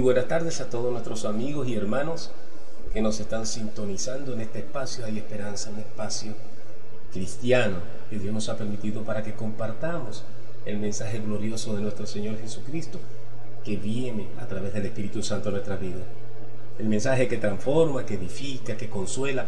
[0.00, 2.30] Buenas tardes a todos nuestros amigos y hermanos
[2.90, 6.32] que nos están sintonizando en este espacio Hay Esperanza, un espacio
[7.12, 7.76] cristiano
[8.08, 10.24] que Dios nos ha permitido para que compartamos
[10.64, 12.98] el mensaje glorioso de nuestro Señor Jesucristo
[13.62, 16.02] que viene a través del Espíritu Santo a nuestra vida.
[16.78, 19.44] El mensaje que transforma, que edifica, que consuela,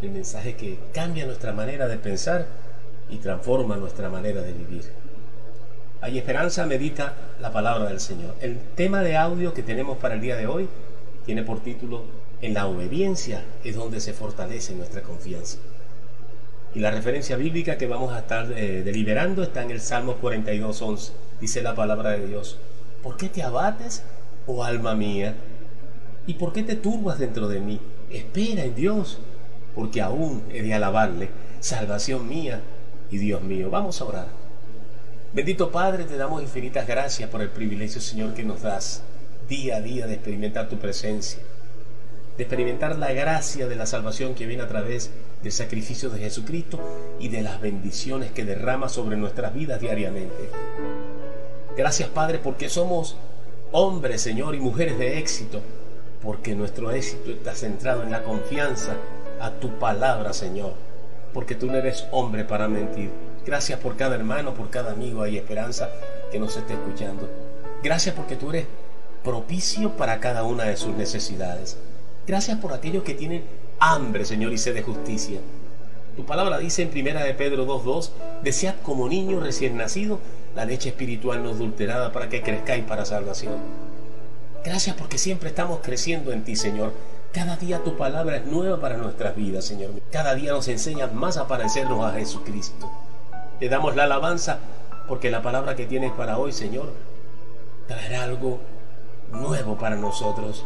[0.00, 2.46] el mensaje que cambia nuestra manera de pensar
[3.10, 4.99] y transforma nuestra manera de vivir.
[6.02, 8.34] Hay esperanza, medita la palabra del Señor.
[8.40, 10.66] El tema de audio que tenemos para el día de hoy
[11.26, 12.04] tiene por título
[12.40, 15.58] En la obediencia es donde se fortalece nuestra confianza.
[16.74, 21.10] Y la referencia bíblica que vamos a estar eh, deliberando está en el Salmo 42.11.
[21.38, 22.56] Dice la palabra de Dios,
[23.02, 24.02] ¿por qué te abates,
[24.46, 25.34] oh alma mía?
[26.26, 27.78] ¿Y por qué te turbas dentro de mí?
[28.10, 29.18] Espera en Dios,
[29.74, 31.28] porque aún he de alabarle,
[31.60, 32.62] salvación mía
[33.10, 33.68] y Dios mío.
[33.68, 34.39] Vamos a orar.
[35.32, 39.04] Bendito Padre, te damos infinitas gracias por el privilegio, Señor, que nos das
[39.48, 41.38] día a día de experimentar tu presencia,
[42.36, 46.80] de experimentar la gracia de la salvación que viene a través del sacrificio de Jesucristo
[47.20, 50.50] y de las bendiciones que derrama sobre nuestras vidas diariamente.
[51.76, 53.16] Gracias, Padre, porque somos
[53.70, 55.60] hombres, Señor, y mujeres de éxito,
[56.24, 58.96] porque nuestro éxito está centrado en la confianza
[59.40, 60.74] a tu palabra, Señor,
[61.32, 65.36] porque tú no eres hombre para mentir Gracias por cada hermano, por cada amigo y
[65.36, 65.90] esperanza
[66.30, 67.28] que nos esté escuchando.
[67.82, 68.66] Gracias porque tú eres
[69.24, 71.76] propicio para cada una de sus necesidades.
[72.28, 73.42] Gracias por aquellos que tienen
[73.80, 75.40] hambre, Señor, y sed de justicia.
[76.14, 78.10] Tu palabra dice en primera de Pedro 2.2,
[78.44, 80.20] desead como niño recién nacido
[80.54, 83.56] la leche espiritual no adulterada para que crezcáis para salvación.
[84.64, 86.92] Gracias porque siempre estamos creciendo en ti, Señor.
[87.32, 89.90] Cada día tu palabra es nueva para nuestras vidas, Señor.
[90.12, 92.88] Cada día nos enseñas más a parecernos a Jesucristo.
[93.60, 94.58] Te damos la alabanza
[95.06, 96.94] porque la palabra que tienes para hoy, Señor,
[97.86, 98.58] traerá algo
[99.32, 100.64] nuevo para nosotros.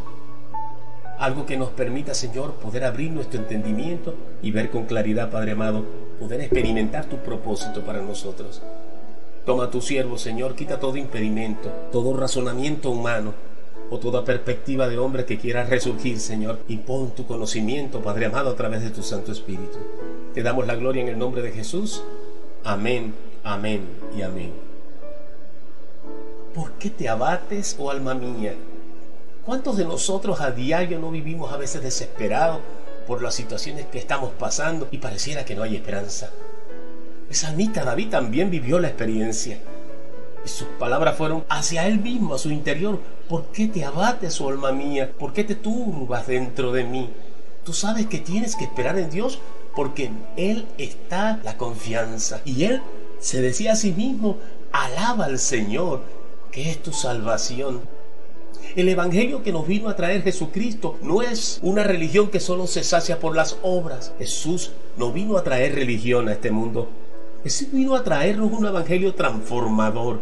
[1.19, 5.83] Algo que nos permita, Señor, poder abrir nuestro entendimiento y ver con claridad, Padre amado,
[6.21, 8.61] poder experimentar tu propósito para nosotros.
[9.45, 13.33] Toma tu siervo, Señor, quita todo impedimento, todo razonamiento humano
[13.89, 18.51] o toda perspectiva de hombre que quiera resurgir, Señor, y pon tu conocimiento, Padre amado,
[18.51, 19.77] a través de tu Santo Espíritu.
[20.33, 22.01] Te damos la gloria en el nombre de Jesús.
[22.67, 23.87] Amén, amén
[24.17, 24.51] y amén.
[26.55, 28.55] ¿Por qué te abates, oh alma mía?
[29.45, 32.61] ¿Cuántos de nosotros a diario no vivimos a veces desesperados
[33.05, 36.31] por las situaciones que estamos pasando y pareciera que no hay esperanza?
[37.29, 39.59] El salmista David también vivió la experiencia.
[40.43, 42.99] Y sus palabras fueron hacia él mismo, a su interior.
[43.29, 45.11] ¿Por qué te abates, oh alma mía?
[45.19, 47.11] ¿Por qué te turbas dentro de mí?
[47.63, 49.39] Tú sabes que tienes que esperar en Dios
[49.75, 52.41] porque en Él está la confianza.
[52.45, 52.81] Y Él
[53.19, 54.37] se decía a sí mismo,
[54.71, 56.01] alaba al Señor,
[56.51, 57.81] que es tu salvación.
[58.75, 62.83] El Evangelio que nos vino a traer Jesucristo no es una religión que solo se
[62.83, 64.13] sacia por las obras.
[64.17, 66.89] Jesús no vino a traer religión a este mundo.
[67.43, 70.21] Jesús vino a traernos un Evangelio transformador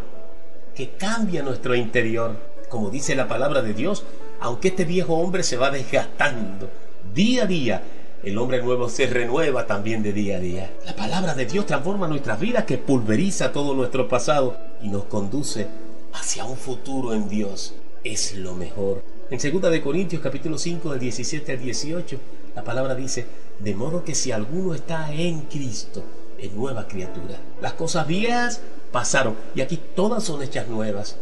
[0.74, 2.36] que cambia nuestro interior.
[2.68, 4.04] Como dice la palabra de Dios,
[4.40, 6.68] aunque este viejo hombre se va desgastando
[7.14, 7.82] día a día,
[8.24, 10.70] el hombre nuevo se renueva también de día a día.
[10.86, 15.66] La palabra de Dios transforma nuestras vidas que pulveriza todo nuestro pasado y nos conduce
[16.12, 17.74] hacia un futuro en Dios.
[18.02, 19.02] Es lo mejor.
[19.30, 22.18] En 2 de Corintios capítulo 5 del 17 al 18,
[22.54, 23.26] la palabra dice,
[23.58, 26.02] de modo que si alguno está en Cristo,
[26.38, 27.38] es nueva criatura.
[27.60, 31.16] Las cosas viejas pasaron y aquí todas son hechas nuevas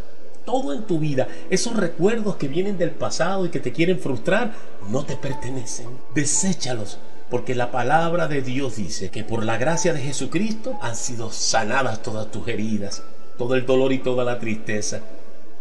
[0.44, 4.52] todo en tu vida, esos recuerdos que vienen del pasado y que te quieren frustrar,
[4.88, 5.86] no te pertenecen.
[6.14, 6.98] Deséchalos.
[7.30, 12.02] Porque la palabra de Dios dice que por la gracia de Jesucristo han sido sanadas
[12.02, 13.02] todas tus heridas,
[13.38, 15.00] todo el dolor y toda la tristeza.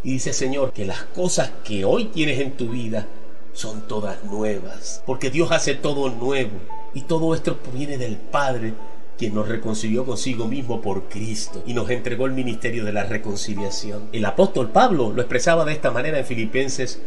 [0.04, 3.08] Y dice Señor que las cosas que hoy tienes en tu vida
[3.54, 5.02] son todas nuevas.
[5.06, 6.60] Porque Dios hace todo nuevo.
[6.94, 8.74] Y todo esto viene del Padre
[9.18, 14.10] quien nos reconcilió consigo mismo por Cristo y nos entregó el ministerio de la reconciliación.
[14.12, 17.00] El apóstol Pablo lo expresaba de esta manera en Filipenses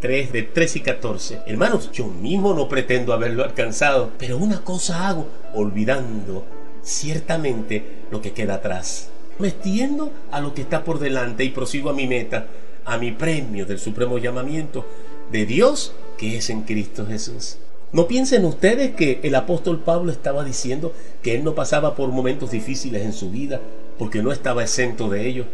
[0.00, 1.40] 3 de 13 y 14.
[1.46, 6.44] Hermanos, yo mismo no pretendo haberlo alcanzado, pero una cosa hago, olvidando
[6.82, 9.10] ciertamente lo que queda atrás.
[9.38, 12.48] Me extiendo a lo que está por delante y prosigo a mi meta,
[12.84, 14.84] a mi premio del supremo llamamiento
[15.30, 17.58] de Dios que es en Cristo Jesús.
[17.92, 22.50] No piensen ustedes que el apóstol Pablo estaba diciendo que él no pasaba por momentos
[22.50, 23.60] difíciles en su vida
[23.98, 25.46] porque no estaba exento de ellos,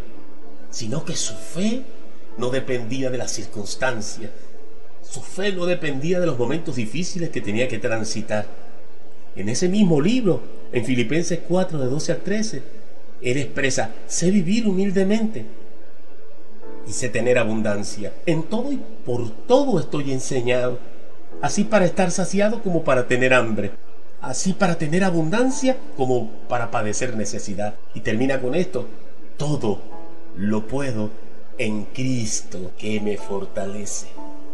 [0.70, 1.82] sino que su fe
[2.37, 4.31] no dependía de las circunstancias,
[5.02, 8.46] su fe no dependía de los momentos difíciles que tenía que transitar.
[9.34, 10.41] En ese mismo libro,
[10.73, 12.62] en Filipenses 4, de 12 al 13,
[13.23, 15.44] él expresa, sé vivir humildemente.
[16.87, 18.14] y sé tener abundancia.
[18.25, 20.79] En todo y por todo estoy enseñado,
[21.41, 23.73] así para estar saciado como para tener hambre,
[24.21, 27.75] así para tener abundancia como para padecer necesidad.
[27.95, 28.87] Y termina con esto,
[29.37, 29.81] todo
[30.37, 31.11] lo puedo
[31.59, 34.07] en Cristo que me fortalece.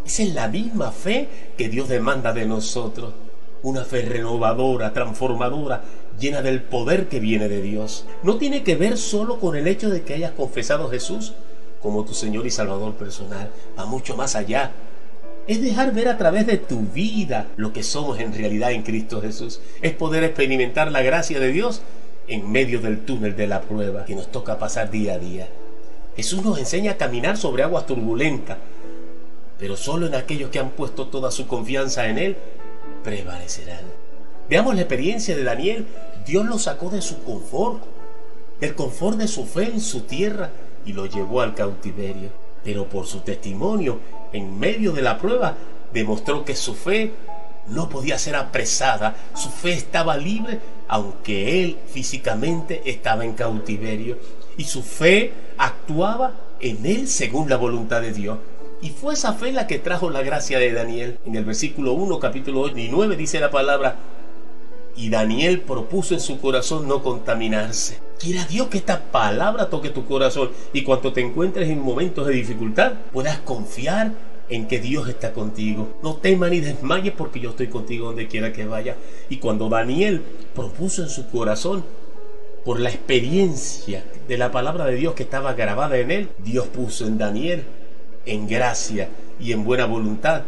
[0.04, 3.14] Esa es la misma fe que Dios demanda de nosotros.
[3.62, 5.82] Una fe renovadora, transformadora,
[6.18, 8.04] llena del poder que viene de Dios.
[8.22, 11.32] No tiene que ver solo con el hecho de que hayas confesado a Jesús
[11.82, 13.50] como tu Señor y Salvador personal.
[13.78, 14.72] Va mucho más allá.
[15.46, 19.20] Es dejar ver a través de tu vida lo que somos en realidad en Cristo
[19.20, 19.60] Jesús.
[19.82, 21.82] Es poder experimentar la gracia de Dios
[22.28, 25.48] en medio del túnel de la prueba que nos toca pasar día a día.
[26.16, 28.56] Jesús nos enseña a caminar sobre aguas turbulentas,
[29.58, 32.36] pero solo en aquellos que han puesto toda su confianza en Él
[33.02, 33.84] prevalecerán.
[34.48, 35.86] Veamos la experiencia de Daniel.
[36.26, 37.82] Dios lo sacó de su confort,
[38.60, 40.50] del confort de su fe en su tierra
[40.86, 42.30] y lo llevó al cautiverio.
[42.62, 44.00] Pero por su testimonio,
[44.34, 45.56] en medio de la prueba,
[45.92, 47.12] demostró que su fe
[47.68, 54.18] no podía ser apresada, su fe estaba libre, aunque él físicamente estaba en cautiverio,
[54.58, 58.38] y su fe actuaba en él según la voluntad de Dios.
[58.82, 61.18] Y fue esa fe la que trajo la gracia de Daniel.
[61.24, 63.96] En el versículo 1, capítulo 8 y 9 dice la palabra,
[64.96, 67.98] y Daniel propuso en su corazón no contaminarse.
[68.18, 72.34] Quiera Dios que esta palabra toque tu corazón y cuando te encuentres en momentos de
[72.34, 74.12] dificultad puedas confiar
[74.48, 75.88] en que Dios está contigo.
[76.02, 78.96] No temas ni desmayes porque yo estoy contigo donde quiera que vaya.
[79.28, 80.22] Y cuando Daniel
[80.54, 81.84] propuso en su corazón
[82.64, 87.06] por la experiencia de la palabra de Dios que estaba grabada en él, Dios puso
[87.06, 87.64] en Daniel
[88.26, 89.08] en gracia
[89.38, 90.42] y en buena voluntad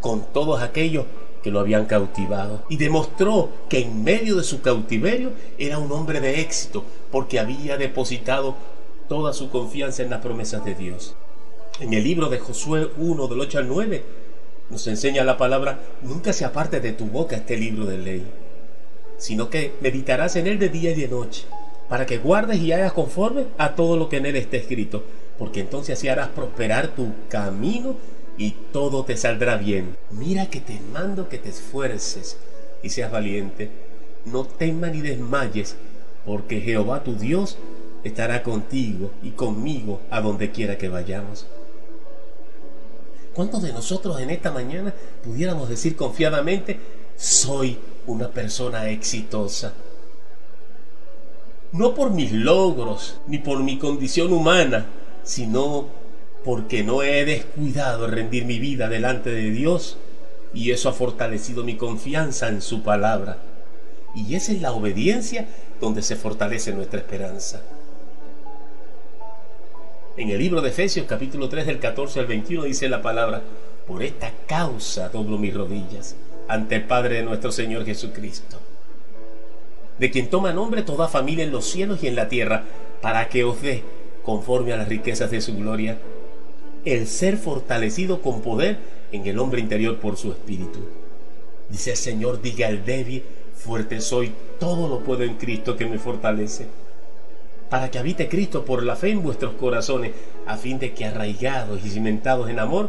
[0.00, 1.06] con todos aquellos
[1.46, 2.64] que lo habían cautivado.
[2.68, 6.82] Y demostró que en medio de su cautiverio era un hombre de éxito,
[7.12, 8.56] porque había depositado
[9.08, 11.14] toda su confianza en las promesas de Dios.
[11.78, 14.02] En el libro de Josué 1, del 8 al 9,
[14.70, 18.26] nos enseña la palabra, nunca se aparte de tu boca este libro de ley,
[19.16, 21.44] sino que meditarás en él de día y de noche,
[21.88, 25.04] para que guardes y hagas conforme a todo lo que en él esté escrito
[25.38, 27.96] porque entonces así harás prosperar tu camino
[28.38, 29.96] y todo te saldrá bien.
[30.10, 32.38] Mira que te mando que te esfuerces
[32.82, 33.70] y seas valiente.
[34.24, 35.76] No temas ni desmayes,
[36.24, 37.58] porque Jehová tu Dios
[38.04, 41.46] estará contigo y conmigo a donde quiera que vayamos.
[43.34, 46.80] ¿Cuántos de nosotros en esta mañana pudiéramos decir confiadamente,
[47.16, 49.74] soy una persona exitosa?
[51.72, 54.86] No por mis logros, ni por mi condición humana,
[55.22, 55.86] sino
[56.46, 59.98] porque no he descuidado rendir mi vida delante de Dios
[60.54, 63.38] y eso ha fortalecido mi confianza en su palabra.
[64.14, 65.48] Y esa es la obediencia
[65.80, 67.62] donde se fortalece nuestra esperanza.
[70.16, 73.42] En el libro de Efesios capítulo 3 del 14 al 21 dice la palabra,
[73.88, 76.14] por esta causa doblo mis rodillas
[76.46, 78.60] ante el Padre de nuestro Señor Jesucristo,
[79.98, 82.62] de quien toma nombre toda familia en los cielos y en la tierra,
[83.02, 83.82] para que os dé
[84.22, 85.98] conforme a las riquezas de su gloria,
[86.86, 88.78] el ser fortalecido con poder
[89.10, 90.78] en el hombre interior por su espíritu.
[91.68, 93.24] Dice el Señor, diga al débil,
[93.54, 96.66] fuerte soy, todo lo puedo en Cristo que me fortalece.
[97.68, 100.12] Para que habite Cristo por la fe en vuestros corazones,
[100.46, 102.88] a fin de que arraigados y cimentados en amor,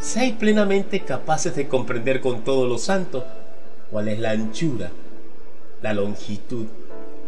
[0.00, 3.22] seáis plenamente capaces de comprender con todos los santos
[3.92, 4.90] cuál es la anchura,
[5.82, 6.66] la longitud,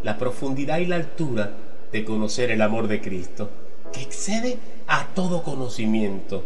[0.03, 1.53] la profundidad y la altura
[1.93, 3.51] de conocer el amor de Cristo,
[3.93, 4.59] que excede
[4.93, 6.45] a todo conocimiento,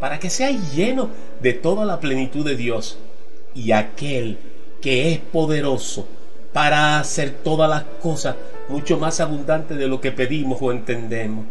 [0.00, 1.10] para que seáis lleno
[1.42, 2.96] de toda la plenitud de Dios
[3.54, 4.38] y aquel
[4.80, 6.08] que es poderoso
[6.54, 8.36] para hacer todas las cosas
[8.70, 11.44] mucho más abundantes de lo que pedimos o entendemos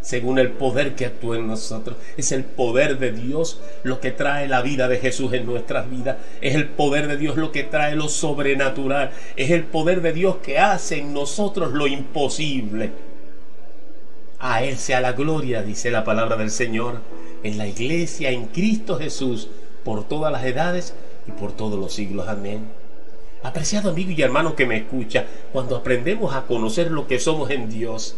[0.00, 1.98] según el poder que actúa en nosotros.
[2.16, 6.16] Es el poder de Dios lo que trae la vida de Jesús en nuestras vidas.
[6.40, 9.10] Es el poder de Dios lo que trae lo sobrenatural.
[9.36, 13.07] Es el poder de Dios que hace en nosotros lo imposible.
[14.40, 17.00] A Él sea la gloria, dice la palabra del Señor,
[17.42, 19.48] en la iglesia, en Cristo Jesús,
[19.84, 20.94] por todas las edades
[21.26, 22.28] y por todos los siglos.
[22.28, 22.68] Amén.
[23.42, 27.68] Apreciado amigo y hermano que me escucha, cuando aprendemos a conocer lo que somos en
[27.68, 28.16] Dios,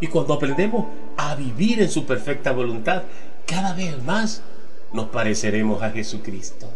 [0.00, 3.02] y cuando aprendemos a vivir en su perfecta voluntad,
[3.46, 4.42] cada vez más
[4.92, 6.68] nos pareceremos a Jesucristo.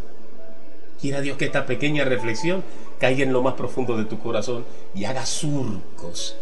[1.00, 2.64] Quiera Dios que esta pequeña reflexión
[2.98, 6.36] caiga en lo más profundo de tu corazón y haga surcos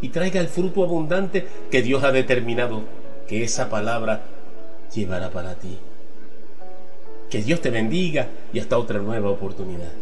[0.00, 2.82] y traiga el fruto abundante que Dios ha determinado
[3.28, 4.22] que esa palabra
[4.94, 5.78] llevará para ti.
[7.30, 9.92] Que Dios te bendiga y hasta otra nueva oportunidad.